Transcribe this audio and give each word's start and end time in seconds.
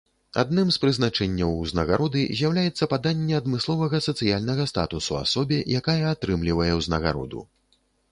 Адным 0.41 0.69
з 0.75 0.79
прызначэнняў 0.83 1.51
узнагароды 1.65 2.23
з'яўляецца 2.39 2.87
паданне 2.93 3.35
адмысловага 3.41 3.99
сацыяльнага 4.07 4.65
статусу 4.73 5.13
асобе, 5.19 5.59
якая 5.81 5.99
атрымлівае 6.13 6.71
ўзнагароду. 6.79 7.45